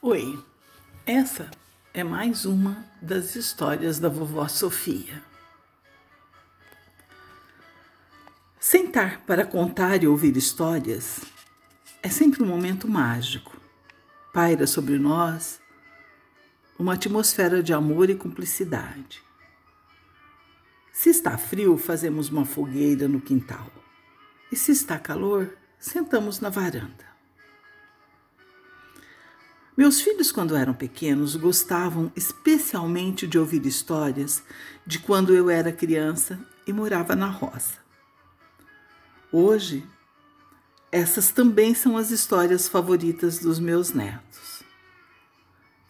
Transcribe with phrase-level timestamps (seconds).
[0.00, 0.38] Oi,
[1.04, 1.50] essa
[1.92, 5.24] é mais uma das histórias da vovó Sofia.
[8.60, 11.22] Sentar para contar e ouvir histórias
[12.00, 13.60] é sempre um momento mágico.
[14.32, 15.60] Paira sobre nós
[16.78, 19.20] uma atmosfera de amor e cumplicidade.
[20.92, 23.68] Se está frio, fazemos uma fogueira no quintal.
[24.52, 27.17] E se está calor, sentamos na varanda.
[29.78, 34.42] Meus filhos, quando eram pequenos, gostavam especialmente de ouvir histórias
[34.84, 37.78] de quando eu era criança e morava na roça.
[39.30, 39.86] Hoje,
[40.90, 44.64] essas também são as histórias favoritas dos meus netos.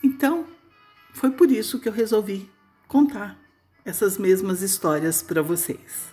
[0.03, 0.47] Então,
[1.15, 2.47] foi por isso que eu resolvi
[2.87, 3.39] contar
[3.87, 6.13] essas mesmas histórias para vocês.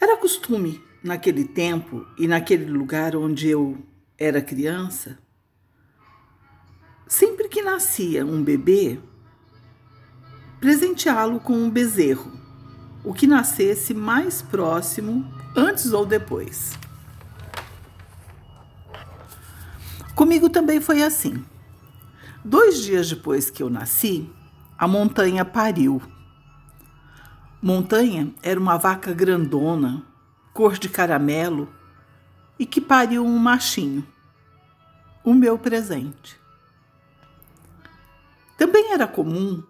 [0.00, 3.78] Era costume naquele tempo e naquele lugar onde eu
[4.18, 5.18] era criança,
[7.06, 8.98] sempre que nascia um bebê,
[10.60, 12.32] presenteá-lo com um bezerro,
[13.04, 15.24] o que nascesse mais próximo,
[15.56, 16.72] antes ou depois.
[20.14, 21.44] Comigo também foi assim.
[22.44, 24.28] Dois dias depois que eu nasci,
[24.76, 26.02] a montanha pariu.
[27.62, 30.04] Montanha era uma vaca grandona,
[30.58, 31.72] cor de caramelo
[32.58, 34.04] e que pariu um machinho,
[35.22, 36.36] o meu presente.
[38.56, 39.62] Também era comum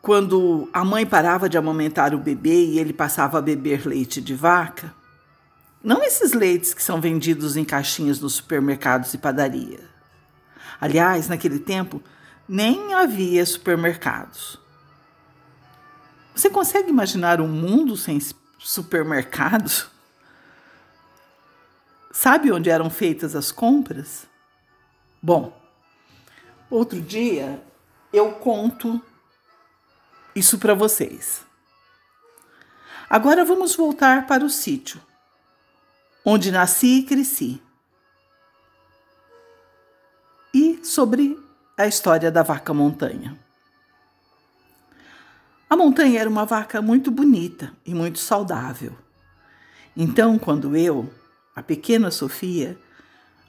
[0.00, 4.34] quando a mãe parava de amamentar o bebê e ele passava a beber leite de
[4.34, 4.94] vaca,
[5.84, 9.80] não esses leites que são vendidos em caixinhas nos supermercados e padaria.
[10.80, 12.02] Aliás, naquele tempo,
[12.48, 14.58] nem havia supermercados.
[16.34, 18.18] Você consegue imaginar um mundo sem
[18.60, 19.88] supermercados?
[22.12, 24.26] Sabe onde eram feitas as compras?
[25.22, 25.58] Bom,
[26.68, 27.62] outro dia
[28.12, 29.00] eu conto
[30.34, 31.44] isso para vocês.
[33.08, 35.00] Agora vamos voltar para o sítio,
[36.24, 37.62] onde nasci e cresci.
[40.54, 41.38] E sobre
[41.76, 43.38] a história da vaca montanha.
[45.70, 48.92] A montanha era uma vaca muito bonita e muito saudável.
[49.96, 51.08] Então, quando eu,
[51.54, 52.76] a pequena Sofia,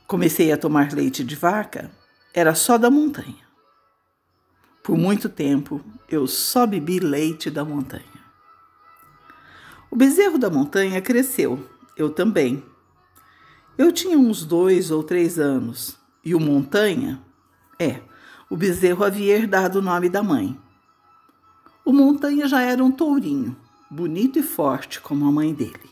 [0.05, 1.89] comecei a tomar leite de vaca,
[2.31, 3.43] era só da montanha.
[4.83, 8.03] Por muito tempo, eu só bebi leite da montanha.
[9.89, 11.67] O bezerro da montanha cresceu,
[11.97, 12.63] eu também.
[13.75, 17.19] Eu tinha uns dois ou três anos e o montanha,
[17.79, 17.99] é,
[18.47, 20.55] o bezerro havia herdado o nome da mãe.
[21.91, 23.53] O Montanha já era um tourinho,
[23.89, 25.91] bonito e forte como a mãe dele.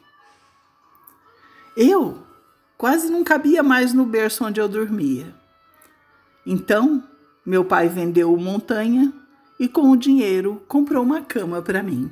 [1.75, 2.23] Eu
[2.77, 5.35] quase não cabia mais no berço onde eu dormia.
[6.45, 7.03] Então,
[7.45, 9.11] meu pai vendeu o Montanha
[9.59, 12.09] e com o dinheiro comprou uma cama para mim.